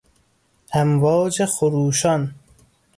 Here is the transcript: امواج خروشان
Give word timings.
امواج 0.73 1.45
خروشان 1.45 2.33